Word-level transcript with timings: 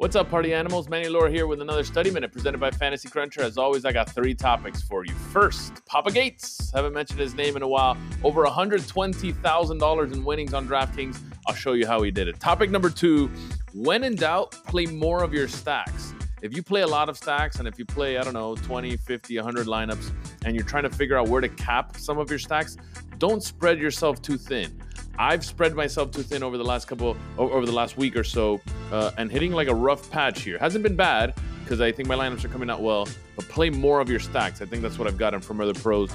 What's 0.00 0.16
up, 0.16 0.30
party 0.30 0.54
animals? 0.54 0.88
Manny 0.88 1.10
Laura 1.10 1.30
here 1.30 1.46
with 1.46 1.60
another 1.60 1.84
study 1.84 2.10
minute 2.10 2.32
presented 2.32 2.56
by 2.56 2.70
Fantasy 2.70 3.10
Cruncher. 3.10 3.42
As 3.42 3.58
always, 3.58 3.84
I 3.84 3.92
got 3.92 4.08
three 4.08 4.32
topics 4.32 4.80
for 4.80 5.04
you. 5.04 5.12
First, 5.12 5.84
Papa 5.84 6.10
Gates. 6.10 6.70
Haven't 6.72 6.94
mentioned 6.94 7.20
his 7.20 7.34
name 7.34 7.54
in 7.54 7.60
a 7.60 7.68
while. 7.68 7.98
Over 8.24 8.46
$120,000 8.46 10.12
in 10.14 10.24
winnings 10.24 10.54
on 10.54 10.66
DraftKings. 10.66 11.20
I'll 11.46 11.54
show 11.54 11.74
you 11.74 11.86
how 11.86 12.00
he 12.00 12.10
did 12.10 12.28
it. 12.28 12.40
Topic 12.40 12.70
number 12.70 12.88
two 12.88 13.30
when 13.74 14.02
in 14.02 14.14
doubt, 14.14 14.52
play 14.66 14.86
more 14.86 15.22
of 15.22 15.34
your 15.34 15.48
stacks. 15.48 16.14
If 16.40 16.56
you 16.56 16.62
play 16.62 16.80
a 16.80 16.88
lot 16.88 17.10
of 17.10 17.18
stacks 17.18 17.58
and 17.58 17.68
if 17.68 17.78
you 17.78 17.84
play, 17.84 18.16
I 18.16 18.22
don't 18.22 18.32
know, 18.32 18.56
20, 18.56 18.96
50, 18.96 19.36
100 19.36 19.66
lineups 19.66 20.12
and 20.46 20.56
you're 20.56 20.64
trying 20.64 20.84
to 20.84 20.90
figure 20.90 21.18
out 21.18 21.28
where 21.28 21.42
to 21.42 21.48
cap 21.50 21.98
some 21.98 22.16
of 22.16 22.30
your 22.30 22.38
stacks, 22.38 22.78
don't 23.18 23.42
spread 23.42 23.78
yourself 23.78 24.22
too 24.22 24.38
thin. 24.38 24.80
I've 25.20 25.44
spread 25.44 25.74
myself 25.74 26.12
too 26.12 26.22
thin 26.22 26.42
over 26.42 26.56
the 26.56 26.64
last 26.64 26.88
couple, 26.88 27.14
over 27.36 27.66
the 27.66 27.72
last 27.72 27.98
week 27.98 28.16
or 28.16 28.24
so, 28.24 28.58
uh, 28.90 29.10
and 29.18 29.30
hitting 29.30 29.52
like 29.52 29.68
a 29.68 29.74
rough 29.74 30.10
patch 30.10 30.40
here. 30.40 30.56
Hasn't 30.56 30.82
been 30.82 30.96
bad 30.96 31.34
because 31.62 31.82
I 31.82 31.92
think 31.92 32.08
my 32.08 32.14
lineups 32.14 32.42
are 32.42 32.48
coming 32.48 32.70
out 32.70 32.80
well, 32.80 33.06
but 33.36 33.46
play 33.50 33.68
more 33.68 34.00
of 34.00 34.08
your 34.08 34.18
stacks. 34.18 34.62
I 34.62 34.64
think 34.64 34.80
that's 34.80 34.98
what 34.98 35.06
I've 35.06 35.18
gotten 35.18 35.42
from 35.42 35.60
other 35.60 35.74
pros. 35.74 36.10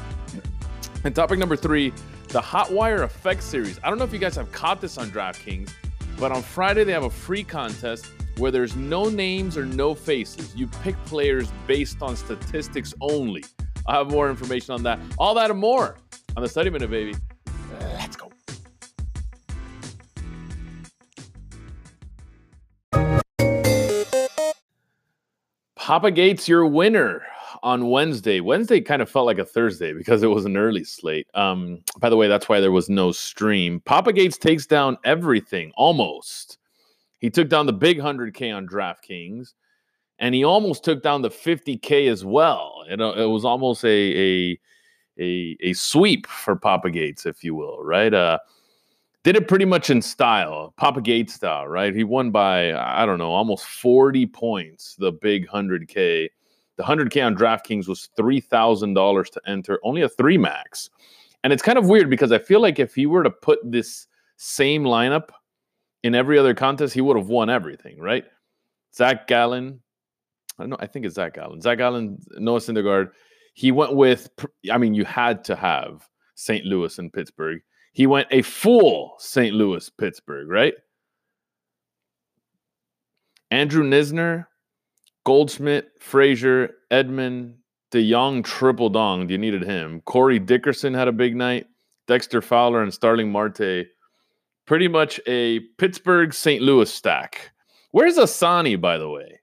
And 1.03 1.13
topic 1.13 1.37
number 1.37 1.55
three, 1.55 1.93
the 2.29 2.41
Hotwire 2.41 3.03
Effect 3.03 3.43
Series. 3.43 3.79
I 3.83 3.89
don't 3.89 3.99
know 3.99 4.05
if 4.05 4.11
you 4.11 4.17
guys 4.17 4.35
have 4.37 4.51
caught 4.51 4.81
this 4.81 4.97
on 4.97 5.11
DraftKings, 5.11 5.69
but 6.19 6.31
on 6.31 6.41
Friday 6.41 6.83
they 6.83 6.91
have 6.91 7.03
a 7.03 7.09
free 7.11 7.43
contest 7.43 8.07
where 8.37 8.49
there's 8.49 8.75
no 8.75 9.07
names 9.07 9.55
or 9.55 9.67
no 9.67 9.93
faces. 9.93 10.55
You 10.55 10.65
pick 10.81 10.95
players 11.05 11.51
based 11.67 12.01
on 12.01 12.15
statistics 12.15 12.95
only. 13.01 13.45
i 13.85 13.93
have 13.93 14.09
more 14.09 14.31
information 14.31 14.73
on 14.73 14.81
that. 14.81 14.97
All 15.19 15.35
that 15.35 15.51
and 15.51 15.59
more 15.59 15.97
on 16.35 16.41
the 16.41 16.49
Study 16.49 16.71
Minute, 16.71 16.89
baby. 16.89 17.13
Papa 25.85 26.09
Gates, 26.09 26.47
your 26.47 26.65
winner 26.65 27.21
on 27.61 27.91
Wednesday. 27.91 28.39
Wednesday 28.39 28.81
kind 28.81 29.03
of 29.03 29.09
felt 29.09 29.27
like 29.27 29.37
a 29.37 29.45
Thursday 29.45 29.93
because 29.93 30.23
it 30.23 30.31
was 30.31 30.43
an 30.43 30.57
early 30.57 30.83
slate. 30.83 31.27
Um, 31.35 31.83
by 31.99 32.09
the 32.09 32.17
way, 32.17 32.27
that's 32.27 32.49
why 32.49 32.59
there 32.59 32.71
was 32.71 32.89
no 32.89 33.11
stream. 33.11 33.81
Papa 33.81 34.11
Gates 34.11 34.35
takes 34.35 34.65
down 34.65 34.97
everything 35.03 35.71
almost. 35.77 36.57
He 37.19 37.29
took 37.29 37.49
down 37.49 37.67
the 37.67 37.73
big 37.73 37.99
100K 37.99 38.51
on 38.51 38.67
DraftKings, 38.67 39.53
and 40.17 40.33
he 40.33 40.43
almost 40.43 40.83
took 40.83 41.03
down 41.03 41.21
the 41.21 41.29
50K 41.29 42.09
as 42.09 42.25
well. 42.25 42.83
It, 42.89 42.99
it 42.99 43.25
was 43.29 43.45
almost 43.45 43.85
a, 43.85 43.87
a 43.87 44.59
a 45.19 45.55
a 45.61 45.73
sweep 45.73 46.25
for 46.25 46.55
Papa 46.55 46.89
Gates, 46.89 47.27
if 47.27 47.43
you 47.43 47.53
will, 47.53 47.83
right? 47.83 48.11
Uh, 48.11 48.39
did 49.25 49.35
it 49.35 49.47
pretty 49.47 49.65
much 49.65 49.89
in 49.89 50.03
style, 50.03 50.71
Papa 50.77 51.01
Gate 51.01 51.31
style, 51.31 51.67
right? 51.67 51.95
He 51.95 52.03
won 52.03 52.29
by, 52.29 52.71
I 52.75 53.07
don't 53.07 53.17
know, 53.17 53.31
almost 53.31 53.65
40 53.65 54.27
points, 54.27 54.95
the 54.99 55.11
big 55.11 55.47
100K. 55.47 56.29
The 56.77 56.83
100K 56.83 57.25
on 57.25 57.35
DraftKings 57.35 57.87
was 57.87 58.09
$3,000 58.19 59.31
to 59.31 59.41
enter, 59.47 59.79
only 59.81 60.03
a 60.03 60.09
three 60.09 60.37
max. 60.37 60.91
And 61.43 61.51
it's 61.51 61.63
kind 61.63 61.79
of 61.79 61.89
weird 61.89 62.07
because 62.07 62.31
I 62.31 62.37
feel 62.37 62.61
like 62.61 62.77
if 62.77 62.93
he 62.93 63.07
were 63.07 63.23
to 63.23 63.31
put 63.31 63.57
this 63.63 64.05
same 64.37 64.83
lineup 64.83 65.29
in 66.03 66.13
every 66.13 66.37
other 66.37 66.53
contest, 66.53 66.93
he 66.93 67.01
would 67.01 67.17
have 67.17 67.27
won 67.27 67.49
everything, 67.49 67.97
right? 67.97 68.25
Zach 68.93 69.25
Gallen, 69.25 69.81
I 70.59 70.63
don't 70.63 70.69
know, 70.69 70.77
I 70.79 70.85
think 70.85 71.03
it's 71.03 71.15
Zach 71.15 71.33
Gallen. 71.33 71.61
Zach 71.61 71.79
Gallen, 71.79 72.19
Noah 72.33 72.59
Syndergaard. 72.59 73.09
He 73.55 73.71
went 73.71 73.95
with, 73.95 74.29
I 74.71 74.77
mean, 74.77 74.93
you 74.93 75.03
had 75.03 75.43
to 75.45 75.55
have 75.55 76.07
St. 76.35 76.63
Louis 76.63 76.95
and 76.99 77.11
Pittsburgh. 77.11 77.61
He 77.95 78.07
went 78.07 78.27
a 78.29 78.41
full 78.41 79.15
St. 79.19 79.55
Louis 79.55 79.89
Pittsburgh, 79.89 80.49
right? 80.49 80.73
Andrew 83.51 83.85
Knizner, 83.85 84.47
Goldschmidt, 85.25 85.91
Frazier, 86.01 86.71
Edman, 86.91 87.53
DeJong 87.93 88.43
triple 88.43 88.89
dong. 88.89 89.29
You 89.29 89.37
needed 89.37 89.63
him. 89.63 90.01
Corey 90.01 90.39
Dickerson 90.39 90.93
had 90.93 91.07
a 91.07 91.13
big 91.13 91.37
night. 91.37 91.67
Dexter 92.05 92.41
Fowler 92.41 92.83
and 92.83 92.93
Starling 92.93 93.31
Marte. 93.31 93.87
Pretty 94.67 94.89
much 94.89 95.21
a 95.25 95.61
Pittsburgh 95.77 96.33
St. 96.33 96.61
Louis 96.61 96.93
stack. 96.93 97.51
Where's 97.91 98.17
Asani, 98.17 98.79
by 98.79 98.97
the 98.97 99.07
way? 99.07 99.39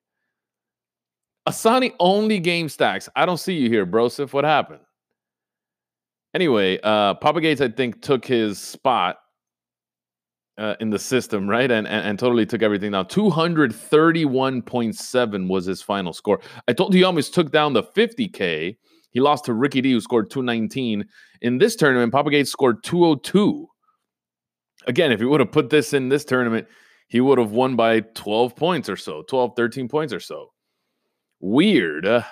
Asani 1.49 1.95
only 2.01 2.39
game 2.39 2.69
stacks. 2.69 3.09
I 3.17 3.25
don't 3.25 3.41
see 3.41 3.55
you 3.55 3.71
here, 3.71 3.87
Broseph. 3.87 4.35
What 4.35 4.45
happened? 4.45 4.81
Anyway, 6.35 6.81
uh, 6.83 7.15
Papa 7.15 7.41
Gates, 7.41 7.61
I 7.61 7.69
think, 7.69 8.03
took 8.03 8.25
his 8.25 8.59
spot 8.59 9.19
uh, 10.59 10.75
in 10.81 10.91
the 10.91 10.99
system, 10.99 11.49
right? 11.49 11.71
And, 11.71 11.87
and, 11.87 12.05
and 12.07 12.19
totally 12.19 12.45
took 12.47 12.63
everything 12.63 12.91
down. 12.93 13.05
231.7 13.07 15.49
was 15.49 15.67
his 15.67 15.83
final 15.83 16.13
score. 16.13 16.41
I 16.69 16.73
told 16.73 16.95
you 16.95 16.99
he 16.99 17.05
almost 17.05 17.35
took 17.35 17.53
down 17.53 17.75
the 17.75 17.83
50K. 17.83 18.77
He 19.11 19.21
lost 19.21 19.45
to 19.45 19.53
Ricky 19.53 19.83
D, 19.83 19.93
who 19.93 20.01
scored 20.01 20.31
219. 20.31 21.05
In 21.43 21.59
this 21.59 21.77
tournament, 21.77 22.13
Papa 22.13 22.31
Gates 22.31 22.51
scored 22.51 22.83
202. 22.83 23.69
Again, 24.87 25.13
if 25.13 25.21
he 25.21 25.27
would 25.27 25.41
have 25.41 25.53
put 25.53 25.71
this 25.71 25.93
in 25.93 26.09
this 26.09 26.25
tournament, 26.25 26.67
he 27.09 27.21
would 27.21 27.39
have 27.39 27.53
won 27.53 27.77
by 27.77 28.01
12 28.01 28.57
points 28.57 28.89
or 28.89 28.97
so, 28.97 29.23
12, 29.29 29.53
13 29.55 29.87
points 29.89 30.15
or 30.15 30.21
so. 30.21 30.51
Weird. 31.41 32.07
Uh, 32.07 32.23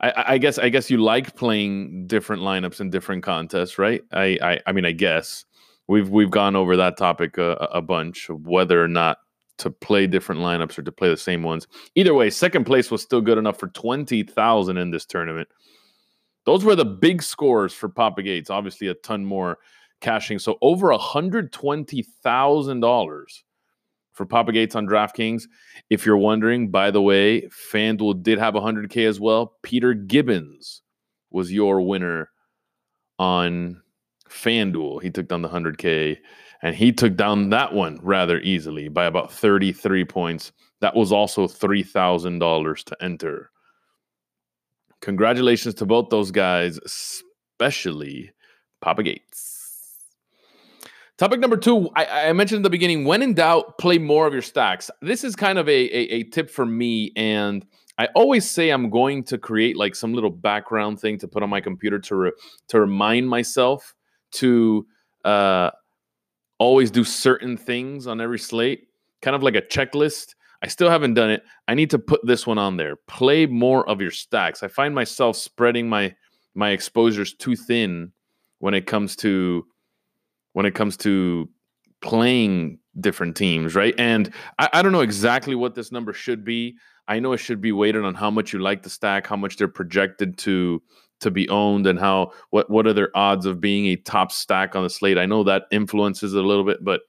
I, 0.00 0.24
I, 0.28 0.38
guess 0.38 0.58
I 0.58 0.68
guess 0.68 0.90
you 0.90 0.98
like 0.98 1.36
playing 1.36 2.06
different 2.06 2.42
lineups 2.42 2.80
in 2.80 2.90
different 2.90 3.22
contests, 3.22 3.78
right? 3.78 4.02
I, 4.12 4.38
I, 4.42 4.60
I 4.66 4.72
mean, 4.72 4.84
I 4.84 4.92
guess 4.92 5.44
we've 5.86 6.08
we've 6.08 6.30
gone 6.30 6.56
over 6.56 6.76
that 6.76 6.96
topic 6.96 7.38
a, 7.38 7.52
a 7.72 7.80
bunch 7.80 8.28
of 8.28 8.46
whether 8.46 8.82
or 8.82 8.88
not 8.88 9.18
to 9.58 9.70
play 9.70 10.06
different 10.06 10.40
lineups 10.40 10.78
or 10.78 10.82
to 10.82 10.92
play 10.92 11.08
the 11.08 11.16
same 11.16 11.42
ones. 11.42 11.68
Either 11.94 12.12
way, 12.12 12.28
second 12.28 12.64
place 12.64 12.90
was 12.90 13.02
still 13.02 13.20
good 13.20 13.38
enough 13.38 13.58
for 13.58 13.68
twenty 13.68 14.22
thousand 14.22 14.78
in 14.78 14.90
this 14.90 15.06
tournament. 15.06 15.48
Those 16.44 16.64
were 16.64 16.76
the 16.76 16.84
big 16.84 17.22
scores 17.22 17.72
for 17.72 17.88
Papa 17.88 18.22
Gates. 18.22 18.50
Obviously, 18.50 18.88
a 18.88 18.94
ton 18.94 19.24
more 19.24 19.58
cashing. 20.00 20.38
So 20.38 20.58
over 20.60 20.92
hundred 20.92 21.52
twenty 21.52 22.02
thousand 22.02 22.80
dollars 22.80 23.44
for 24.14 24.24
Papa 24.24 24.52
Gates 24.52 24.74
on 24.74 24.86
DraftKings. 24.86 25.44
If 25.90 26.06
you're 26.06 26.16
wondering, 26.16 26.70
by 26.70 26.90
the 26.90 27.02
way, 27.02 27.42
FanDuel 27.72 28.22
did 28.22 28.38
have 28.38 28.54
100K 28.54 29.06
as 29.06 29.20
well. 29.20 29.56
Peter 29.62 29.92
Gibbons 29.92 30.82
was 31.30 31.52
your 31.52 31.82
winner 31.82 32.30
on 33.18 33.82
FanDuel. 34.30 35.02
He 35.02 35.10
took 35.10 35.28
down 35.28 35.42
the 35.42 35.48
100K 35.48 36.16
and 36.62 36.74
he 36.74 36.92
took 36.92 37.16
down 37.16 37.50
that 37.50 37.74
one 37.74 37.98
rather 38.02 38.40
easily 38.40 38.88
by 38.88 39.04
about 39.04 39.32
33 39.32 40.04
points. 40.04 40.52
That 40.80 40.94
was 40.94 41.12
also 41.12 41.46
$3,000 41.46 42.84
to 42.84 42.96
enter. 43.02 43.50
Congratulations 45.00 45.74
to 45.74 45.86
both 45.86 46.08
those 46.08 46.30
guys, 46.30 46.78
especially 46.78 48.32
Papa 48.80 49.02
Gates. 49.02 49.63
Topic 51.16 51.38
number 51.38 51.56
two, 51.56 51.88
I, 51.94 52.28
I, 52.28 52.32
mentioned 52.32 52.56
in 52.56 52.62
the 52.62 52.70
beginning, 52.70 53.04
when 53.04 53.22
in 53.22 53.34
doubt, 53.34 53.78
play 53.78 53.98
more 53.98 54.26
of 54.26 54.32
your 54.32 54.42
stacks. 54.42 54.90
This 55.00 55.22
is 55.22 55.36
kind 55.36 55.60
of 55.60 55.68
a, 55.68 55.72
a, 55.72 56.14
a, 56.16 56.22
tip 56.24 56.50
for 56.50 56.66
me. 56.66 57.12
And 57.14 57.64
I 57.98 58.08
always 58.16 58.50
say 58.50 58.70
I'm 58.70 58.90
going 58.90 59.22
to 59.24 59.38
create 59.38 59.76
like 59.76 59.94
some 59.94 60.12
little 60.12 60.30
background 60.30 60.98
thing 60.98 61.16
to 61.18 61.28
put 61.28 61.44
on 61.44 61.50
my 61.50 61.60
computer 61.60 62.00
to, 62.00 62.16
re, 62.16 62.32
to 62.66 62.80
remind 62.80 63.28
myself 63.28 63.94
to 64.32 64.84
uh, 65.24 65.70
always 66.58 66.90
do 66.90 67.04
certain 67.04 67.56
things 67.56 68.08
on 68.08 68.20
every 68.20 68.40
slate, 68.40 68.88
kind 69.22 69.36
of 69.36 69.42
like 69.44 69.54
a 69.54 69.62
checklist. 69.62 70.34
I 70.62 70.66
still 70.66 70.90
haven't 70.90 71.14
done 71.14 71.30
it. 71.30 71.44
I 71.68 71.74
need 71.74 71.90
to 71.90 71.98
put 72.00 72.26
this 72.26 72.44
one 72.44 72.58
on 72.58 72.76
there. 72.76 72.96
Play 73.06 73.46
more 73.46 73.88
of 73.88 74.00
your 74.00 74.10
stacks. 74.10 74.64
I 74.64 74.68
find 74.68 74.92
myself 74.92 75.36
spreading 75.36 75.88
my 75.88 76.14
my 76.56 76.70
exposures 76.70 77.34
too 77.34 77.54
thin 77.54 78.12
when 78.58 78.74
it 78.74 78.86
comes 78.86 79.14
to 79.16 79.66
when 80.54 80.64
it 80.66 80.74
comes 80.74 80.96
to 80.96 81.48
playing 82.00 82.78
different 83.00 83.36
teams, 83.36 83.74
right? 83.74 83.94
And 83.98 84.32
I, 84.58 84.70
I, 84.74 84.82
don't 84.82 84.92
know 84.92 85.00
exactly 85.00 85.54
what 85.54 85.74
this 85.74 85.92
number 85.92 86.12
should 86.12 86.44
be. 86.44 86.76
I 87.08 87.18
know 87.18 87.32
it 87.32 87.38
should 87.38 87.60
be 87.60 87.72
weighted 87.72 88.04
on 88.04 88.14
how 88.14 88.30
much 88.30 88.52
you 88.52 88.60
like 88.60 88.82
the 88.82 88.90
stack, 88.90 89.26
how 89.26 89.36
much 89.36 89.56
they're 89.56 89.68
projected 89.68 90.38
to 90.38 90.82
to 91.20 91.30
be 91.30 91.48
owned, 91.48 91.86
and 91.86 91.98
how 91.98 92.32
what 92.50 92.70
what 92.70 92.86
are 92.86 92.92
their 92.92 93.10
odds 93.16 93.46
of 93.46 93.60
being 93.60 93.86
a 93.86 93.96
top 93.96 94.32
stack 94.32 94.74
on 94.74 94.82
the 94.82 94.90
slate. 94.90 95.18
I 95.18 95.26
know 95.26 95.44
that 95.44 95.64
influences 95.70 96.34
it 96.34 96.44
a 96.44 96.46
little 96.46 96.64
bit, 96.64 96.82
but 96.82 97.02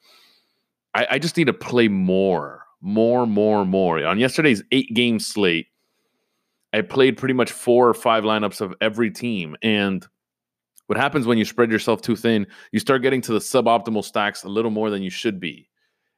I, 0.94 1.08
I 1.12 1.19
just 1.19 1.38
need 1.38 1.48
to 1.48 1.54
play 1.54 1.88
more, 1.88 2.64
more, 2.81 3.25
more, 3.25 3.66
more. 3.66 4.06
On 4.06 4.19
yesterday's 4.19 4.64
eight 4.72 4.94
game 4.94 5.19
slate, 5.19 5.68
I 6.74 6.81
played 6.81 7.18
pretty 7.18 7.34
much 7.34 7.52
four 7.52 7.88
or 7.88 7.94
five 7.94 8.24
lineups 8.24 8.60
of 8.60 8.74
every 8.81 9.12
team, 9.12 9.56
and 9.62 10.06
what 10.88 10.98
happens 10.98 11.26
when 11.26 11.38
you 11.38 11.46
spread 11.46 11.72
yourself 11.72 12.02
too 12.02 12.16
thin, 12.16 12.46
you 12.72 12.80
start 12.80 13.02
getting 13.02 13.22
to 13.22 13.34
the 13.34 13.40
suboptimal 13.40 14.04
stacks 14.04 14.44
a 14.44 14.50
little 14.50 14.72
more 14.72 14.90
than 14.90 15.02
you 15.02 15.10
should 15.10 15.40
be. 15.40 15.70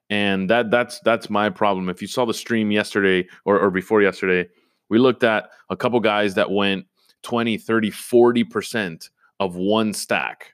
And 0.09 0.49
that 0.49 0.71
that's 0.71 0.99
that's 1.01 1.29
my 1.29 1.49
problem. 1.49 1.89
If 1.89 2.01
you 2.01 2.07
saw 2.07 2.25
the 2.25 2.33
stream 2.33 2.71
yesterday 2.71 3.27
or, 3.45 3.59
or 3.59 3.71
before 3.71 4.01
yesterday, 4.01 4.49
we 4.89 4.99
looked 4.99 5.23
at 5.23 5.49
a 5.69 5.75
couple 5.75 5.99
guys 5.99 6.33
that 6.35 6.49
went 6.49 6.85
20, 7.23 7.57
30, 7.57 7.91
40% 7.91 9.09
of 9.39 9.55
one 9.55 9.93
stack. 9.93 10.53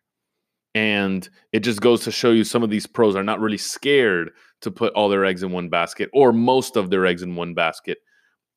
And 0.76 1.28
it 1.52 1.60
just 1.60 1.82
goes 1.82 2.04
to 2.04 2.12
show 2.12 2.32
you 2.32 2.44
some 2.44 2.64
of 2.64 2.72
these 2.72 2.88
pros 2.88 3.16
are 3.16 3.24
not 3.24 3.40
really 3.40 3.60
scared 3.60 4.32
to 4.62 4.72
put 4.72 4.94
all 4.94 5.08
their 5.08 5.24
eggs 5.24 5.44
in 5.44 5.52
one 5.52 5.70
basket 5.70 6.10
or 6.14 6.34
most 6.34 6.76
of 6.76 6.90
their 6.90 7.06
eggs 7.06 7.22
in 7.22 7.36
one 7.36 7.54
basket, 7.54 8.00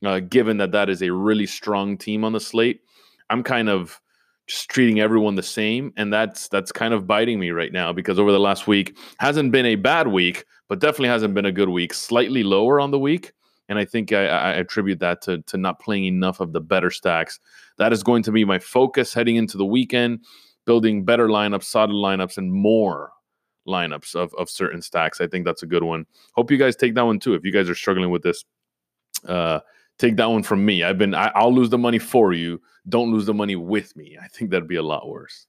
uh, 0.04 0.20
given 0.20 0.56
that 0.58 0.72
that 0.72 0.88
is 0.88 1.02
a 1.02 1.12
really 1.12 1.46
strong 1.46 1.98
team 1.98 2.24
on 2.24 2.32
the 2.32 2.40
slate. 2.40 2.80
I'm 3.28 3.42
kind 3.42 3.68
of 3.68 4.00
just 4.46 4.68
treating 4.68 5.00
everyone 5.00 5.34
the 5.34 5.42
same, 5.42 5.92
and 5.96 6.12
that's 6.12 6.48
that's 6.48 6.72
kind 6.72 6.94
of 6.94 7.06
biting 7.06 7.40
me 7.40 7.50
right 7.50 7.72
now 7.72 7.92
because 7.92 8.18
over 8.18 8.32
the 8.32 8.40
last 8.40 8.66
week 8.66 8.96
hasn't 9.18 9.52
been 9.52 9.66
a 9.66 9.74
bad 9.74 10.08
week, 10.08 10.44
but 10.68 10.78
definitely 10.78 11.08
hasn't 11.08 11.34
been 11.34 11.46
a 11.46 11.52
good 11.52 11.68
week. 11.68 11.92
Slightly 11.92 12.42
lower 12.42 12.80
on 12.80 12.90
the 12.90 12.98
week, 12.98 13.32
and 13.68 13.78
I 13.78 13.84
think 13.84 14.12
I, 14.12 14.26
I 14.26 14.52
attribute 14.52 15.00
that 15.00 15.22
to 15.22 15.42
to 15.42 15.56
not 15.56 15.80
playing 15.80 16.04
enough 16.04 16.40
of 16.40 16.52
the 16.52 16.60
better 16.60 16.90
stacks. 16.90 17.40
That 17.78 17.92
is 17.92 18.02
going 18.02 18.22
to 18.24 18.32
be 18.32 18.44
my 18.44 18.58
focus 18.58 19.12
heading 19.12 19.36
into 19.36 19.56
the 19.56 19.66
weekend, 19.66 20.24
building 20.64 21.04
better 21.04 21.28
lineups, 21.28 21.64
solid 21.64 21.90
lineups, 21.90 22.38
and 22.38 22.52
more 22.52 23.10
lineups 23.66 24.14
of, 24.14 24.32
of 24.34 24.48
certain 24.48 24.80
stacks. 24.80 25.20
I 25.20 25.26
think 25.26 25.44
that's 25.44 25.62
a 25.62 25.66
good 25.66 25.82
one. 25.82 26.06
Hope 26.34 26.50
you 26.50 26.56
guys 26.56 26.76
take 26.76 26.94
that 26.94 27.06
one 27.06 27.18
too. 27.18 27.34
If 27.34 27.44
you 27.44 27.52
guys 27.52 27.68
are 27.68 27.74
struggling 27.74 28.10
with 28.10 28.22
this, 28.22 28.44
uh, 29.26 29.60
take 29.98 30.16
that 30.16 30.30
one 30.30 30.42
from 30.42 30.64
me. 30.64 30.82
I've 30.82 30.98
been, 30.98 31.14
I, 31.14 31.30
I'll 31.34 31.54
lose 31.54 31.70
the 31.70 31.78
money 31.78 31.98
for 31.98 32.32
you. 32.32 32.60
Don't 32.88 33.12
lose 33.12 33.26
the 33.26 33.34
money 33.34 33.56
with 33.56 33.96
me. 33.96 34.16
I 34.20 34.28
think 34.28 34.50
that'd 34.50 34.68
be 34.68 34.76
a 34.76 34.82
lot 34.82 35.08
worse. 35.08 35.46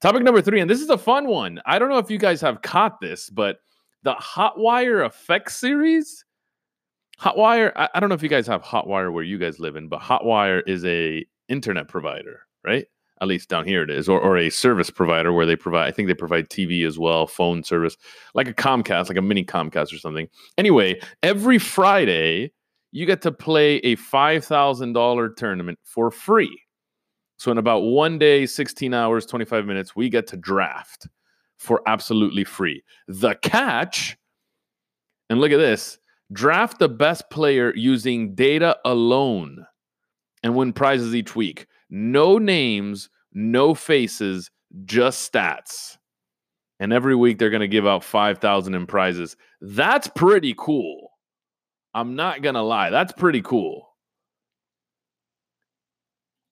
Topic 0.00 0.22
number 0.22 0.42
three, 0.42 0.60
and 0.60 0.68
this 0.68 0.80
is 0.80 0.90
a 0.90 0.98
fun 0.98 1.26
one. 1.26 1.60
I 1.64 1.78
don't 1.78 1.88
know 1.88 1.98
if 1.98 2.10
you 2.10 2.18
guys 2.18 2.40
have 2.42 2.62
caught 2.62 3.00
this, 3.00 3.30
but 3.30 3.60
the 4.02 4.14
Hotwire 4.14 5.06
Effect 5.06 5.50
series. 5.50 6.24
Hotwire, 7.18 7.72
I, 7.76 7.88
I 7.94 8.00
don't 8.00 8.10
know 8.10 8.14
if 8.14 8.22
you 8.22 8.28
guys 8.28 8.46
have 8.46 8.62
Hotwire 8.62 9.10
where 9.10 9.24
you 9.24 9.38
guys 9.38 9.58
live 9.58 9.76
in, 9.76 9.88
but 9.88 10.00
Hotwire 10.00 10.62
is 10.66 10.84
a 10.84 11.24
internet 11.48 11.88
provider, 11.88 12.40
right? 12.62 12.86
at 13.20 13.28
least 13.28 13.48
down 13.48 13.64
here 13.64 13.82
it 13.82 13.90
is, 13.90 14.08
or, 14.08 14.20
or 14.20 14.36
a 14.36 14.50
service 14.50 14.90
provider 14.90 15.32
where 15.32 15.46
they 15.46 15.56
provide, 15.56 15.86
I 15.86 15.90
think 15.90 16.08
they 16.08 16.14
provide 16.14 16.48
TV 16.48 16.86
as 16.86 16.98
well, 16.98 17.26
phone 17.26 17.64
service, 17.64 17.96
like 18.34 18.48
a 18.48 18.52
Comcast, 18.52 19.08
like 19.08 19.16
a 19.16 19.22
mini 19.22 19.44
Comcast 19.44 19.92
or 19.92 19.98
something. 19.98 20.28
Anyway, 20.58 21.00
every 21.22 21.58
Friday, 21.58 22.52
you 22.96 23.04
get 23.04 23.20
to 23.20 23.30
play 23.30 23.76
a 23.78 23.94
$5,000 23.96 25.36
tournament 25.36 25.78
for 25.84 26.10
free. 26.10 26.62
So, 27.36 27.52
in 27.52 27.58
about 27.58 27.80
one 27.80 28.18
day, 28.18 28.46
16 28.46 28.94
hours, 28.94 29.26
25 29.26 29.66
minutes, 29.66 29.94
we 29.94 30.08
get 30.08 30.26
to 30.28 30.38
draft 30.38 31.06
for 31.58 31.82
absolutely 31.86 32.44
free. 32.44 32.82
The 33.06 33.34
catch, 33.42 34.16
and 35.28 35.40
look 35.40 35.52
at 35.52 35.58
this 35.58 35.98
draft 36.32 36.78
the 36.78 36.88
best 36.88 37.28
player 37.30 37.70
using 37.76 38.34
data 38.34 38.78
alone 38.86 39.66
and 40.42 40.56
win 40.56 40.72
prizes 40.72 41.14
each 41.14 41.36
week 41.36 41.66
no 41.90 42.38
names, 42.38 43.10
no 43.34 43.74
faces, 43.74 44.50
just 44.86 45.30
stats. 45.30 45.98
And 46.80 46.94
every 46.94 47.14
week 47.14 47.38
they're 47.38 47.50
going 47.50 47.60
to 47.60 47.68
give 47.68 47.86
out 47.86 48.02
5,000 48.02 48.74
in 48.74 48.86
prizes. 48.86 49.36
That's 49.60 50.08
pretty 50.08 50.54
cool. 50.56 51.05
I'm 51.96 52.14
not 52.14 52.42
to 52.42 52.62
lie. 52.62 52.90
That's 52.90 53.12
pretty 53.14 53.40
cool. 53.40 53.88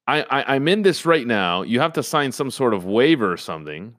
I, 0.06 0.22
I, 0.22 0.54
I'm 0.54 0.66
in 0.68 0.80
this 0.80 1.04
right 1.04 1.26
now. 1.26 1.60
You 1.60 1.80
have 1.80 1.92
to 1.92 2.02
sign 2.02 2.32
some 2.32 2.50
sort 2.50 2.72
of 2.72 2.86
waiver 2.86 3.30
or 3.30 3.36
something. 3.36 3.94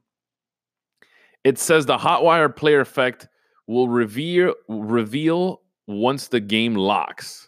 It 1.43 1.59
says 1.59 1.85
the 1.85 1.99
Hotwire 1.99 2.53
player 2.53 2.81
effect 2.81 3.27
will 3.67 3.87
reveal 3.87 4.55
reveal 4.67 5.61
once 5.85 6.27
the 6.27 6.39
game 6.39 6.73
locks. 6.73 7.47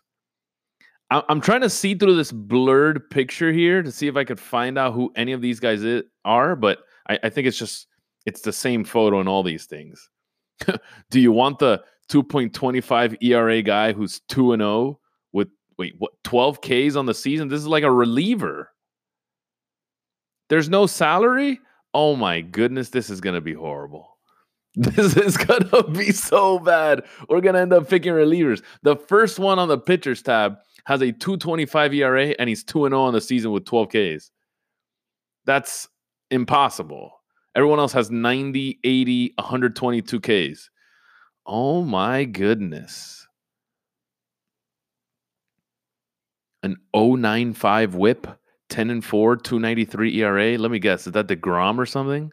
I'm 1.10 1.42
trying 1.42 1.62
to 1.62 1.70
see 1.70 1.96
through 1.96 2.18
this 2.18 2.32
blurred 2.32 3.10
picture 3.10 3.52
here 3.52 3.82
to 3.82 3.92
see 3.92 4.08
if 4.08 4.16
I 4.16 4.26
could 4.26 4.40
find 4.40 4.78
out 4.78 4.94
who 4.94 5.12
any 5.16 5.32
of 5.32 5.42
these 5.42 5.60
guys 5.60 5.84
are, 6.26 6.56
but 6.56 6.80
I, 7.10 7.18
I 7.24 7.30
think 7.30 7.48
it's 7.48 7.58
just 7.58 7.88
it's 8.28 8.42
the 8.42 8.54
same 8.54 8.84
photo 8.84 9.22
in 9.22 9.28
all 9.28 9.42
these 9.42 9.66
things. 9.66 10.10
Do 11.10 11.20
you 11.20 11.32
want 11.32 11.58
the 11.58 11.82
2.25 12.10 13.18
ERA 13.22 13.62
guy 13.62 13.94
who's 13.94 14.22
2 14.30 14.54
and 14.54 14.62
0 14.62 15.00
with 15.34 15.50
wait, 15.78 15.96
what 15.98 16.12
12 16.24 16.62
Ks 16.62 16.96
on 16.96 17.06
the 17.06 17.14
season? 17.14 17.48
This 17.48 17.60
is 17.60 17.68
like 17.68 17.84
a 17.84 17.92
reliever. 17.92 18.72
There's 20.50 20.70
no 20.70 20.86
salary? 20.86 21.60
Oh 21.94 22.16
my 22.16 22.42
goodness, 22.42 22.90
this 22.90 23.10
is 23.10 23.22
going 23.22 23.36
to 23.36 23.42
be 23.42 23.54
horrible. 23.54 24.14
This 24.80 25.18
is 25.18 25.38
going 25.38 25.68
to 25.70 25.84
be 25.84 26.12
so 26.12 26.60
bad. 26.60 27.04
We're 27.30 27.42
going 27.42 27.56
to 27.56 27.62
end 27.62 27.74
up 27.74 27.90
picking 27.90 28.14
relievers. 28.14 28.62
The 28.84 28.96
first 28.96 29.40
one 29.40 29.58
on 29.58 29.70
the 29.70 29.78
pitchers 29.80 30.22
tab 30.22 30.58
has 30.86 31.02
a 31.02 31.12
225 31.12 31.96
ERA 31.96 32.28
and 32.38 32.48
he's 32.48 32.64
2 32.64 32.88
0 32.88 33.02
on 33.02 33.14
the 33.14 33.20
season 33.20 33.52
with 33.52 33.66
12 33.66 33.90
Ks. 33.90 34.32
That's 35.46 35.88
impossible. 36.30 37.12
Everyone 37.56 37.80
else 37.80 37.94
has 37.94 38.12
90, 38.12 38.80
80, 38.84 39.34
122 39.40 40.20
Ks. 40.20 40.70
Oh 41.48 41.82
my 41.82 42.26
goodness. 42.26 43.26
An 46.64 46.76
095 46.94 47.96
whip, 47.96 48.28
10 48.70 48.90
and 48.90 49.06
4, 49.06 49.38
293 49.38 50.22
ERA. 50.22 50.58
Let 50.58 50.72
me 50.72 50.80
guess, 50.80 51.08
is 51.08 51.14
that 51.14 51.28
DeGrom 51.28 51.78
or 51.78 51.86
something? 51.86 52.32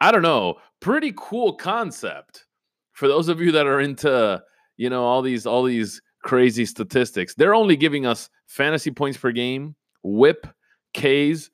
I 0.00 0.10
don't 0.10 0.22
know. 0.22 0.56
Pretty 0.80 1.12
cool 1.16 1.54
concept. 1.54 2.46
For 2.92 3.06
those 3.06 3.28
of 3.28 3.40
you 3.40 3.52
that 3.52 3.66
are 3.66 3.80
into, 3.80 4.42
you 4.76 4.90
know, 4.90 5.04
all 5.04 5.22
these 5.22 5.46
all 5.46 5.62
these 5.62 6.02
crazy 6.24 6.64
statistics. 6.64 7.34
They're 7.34 7.54
only 7.54 7.76
giving 7.76 8.06
us 8.06 8.28
fantasy 8.46 8.90
points 8.90 9.18
per 9.18 9.30
game, 9.30 9.76
whip, 10.02 10.46
Ks, 10.94 11.50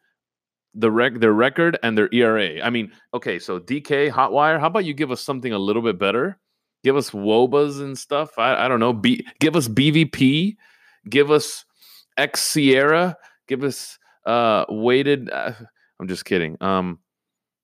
the 0.74 0.90
rec 0.90 1.14
their 1.14 1.32
record, 1.32 1.78
and 1.82 1.98
their 1.98 2.08
ERA. 2.12 2.62
I 2.62 2.70
mean, 2.70 2.92
okay, 3.12 3.38
so 3.38 3.58
DK, 3.58 4.10
Hotwire, 4.10 4.58
how 4.58 4.68
about 4.68 4.84
you 4.84 4.94
give 4.94 5.10
us 5.10 5.20
something 5.20 5.52
a 5.52 5.58
little 5.58 5.82
bit 5.82 5.98
better? 5.98 6.38
Give 6.82 6.96
us 6.96 7.10
Wobas 7.10 7.80
and 7.80 7.96
stuff. 7.96 8.38
I, 8.38 8.64
I 8.64 8.68
don't 8.68 8.80
know. 8.80 8.92
B, 8.92 9.26
give 9.38 9.56
us 9.56 9.68
BVP. 9.68 10.56
Give 11.08 11.30
us 11.30 11.64
X 12.16 12.42
Sierra. 12.42 13.16
Give 13.46 13.64
us 13.64 13.98
uh 14.26 14.64
weighted. 14.68 15.30
Uh, 15.30 15.52
I'm 15.98 16.08
just 16.08 16.24
kidding. 16.24 16.56
Um, 16.60 16.98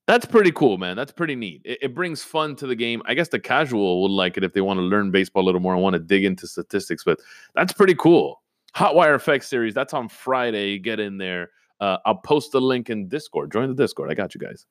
that's 0.07 0.25
pretty 0.25 0.53
cool, 0.53 0.79
man. 0.79 0.97
That's 0.97 1.11
pretty 1.11 1.35
neat. 1.35 1.63
It, 1.65 1.79
it, 1.83 1.95
brings 1.95 2.23
fun 2.23 2.55
to 2.57 2.67
the 2.67 2.77
game. 2.77 3.03
I 3.07 3.15
guess 3.15 3.29
the 3.29 3.41
casual 3.41 4.03
would 4.03 4.13
like 4.13 4.37
it 4.37 4.45
if 4.45 4.53
they 4.53 4.61
want 4.61 4.79
to 4.79 4.83
learn 4.83 5.11
baseball 5.11 5.43
a 5.43 5.47
little 5.47 5.61
more 5.61 5.75
and 5.75 5.83
want 5.83 5.95
to 5.95 5.99
dig 5.99 6.25
into 6.25 6.47
statistics, 6.47 7.03
but 7.03 7.19
that's 7.55 7.73
pretty 7.73 7.97
cool. 7.97 8.41
Hotwire 8.77 9.17
Effects 9.17 9.49
series, 9.49 9.75
that's 9.75 9.95
on 9.95 10.09
Friday. 10.09 10.79
Get 10.79 11.01
in 11.01 11.19
there. 11.19 11.51
Uh, 11.81 11.97
I'll 12.07 12.17
post 12.19 12.53
the 12.53 12.61
link 12.61 12.89
in 12.89 13.09
Discord. 13.09 13.53
Join 13.53 13.69
the 13.69 13.75
Discord. 13.75 14.11
I 14.11 14.15
got 14.15 14.35
you 14.35 14.41
guys. 14.41 14.65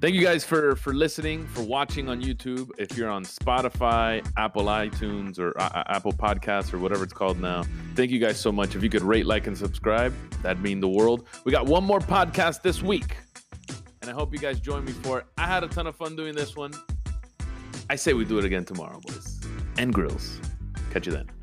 Thank 0.00 0.14
you 0.14 0.22
guys 0.22 0.44
for 0.46 0.76
for 0.76 0.94
listening, 0.94 1.46
for 1.48 1.62
watching 1.62 2.08
on 2.08 2.22
YouTube. 2.22 2.70
If 2.78 2.96
you're 2.96 3.10
on 3.10 3.22
Spotify, 3.22 4.26
Apple 4.38 4.64
iTunes, 4.64 5.38
or 5.38 5.52
uh, 5.60 5.84
Apple 5.88 6.12
Podcasts, 6.12 6.72
or 6.72 6.78
whatever 6.78 7.04
it's 7.04 7.12
called 7.12 7.38
now, 7.38 7.64
thank 7.94 8.10
you 8.10 8.18
guys 8.18 8.40
so 8.40 8.50
much. 8.50 8.74
If 8.74 8.82
you 8.82 8.88
could 8.88 9.02
rate, 9.02 9.26
like, 9.26 9.46
and 9.46 9.56
subscribe, 9.56 10.14
that'd 10.42 10.62
mean 10.62 10.80
the 10.80 10.88
world. 10.88 11.26
We 11.44 11.52
got 11.52 11.66
one 11.66 11.84
more 11.84 12.00
podcast 12.00 12.62
this 12.62 12.82
week, 12.82 13.14
and 14.00 14.10
I 14.10 14.14
hope 14.14 14.32
you 14.32 14.38
guys 14.38 14.58
join 14.58 14.86
me 14.86 14.92
for 14.92 15.18
it. 15.18 15.26
I 15.36 15.46
had 15.46 15.64
a 15.64 15.68
ton 15.68 15.86
of 15.86 15.96
fun 15.96 16.16
doing 16.16 16.34
this 16.34 16.56
one. 16.56 16.72
I 17.90 17.96
say 17.96 18.14
we 18.14 18.24
do 18.24 18.38
it 18.38 18.46
again 18.46 18.64
tomorrow, 18.64 19.00
boys 19.00 19.40
and 19.76 19.92
grills. 19.92 20.40
Catch 20.92 21.06
you 21.06 21.12
then. 21.12 21.39